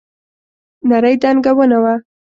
[0.89, 1.93] نرۍ دنګه ونه وه.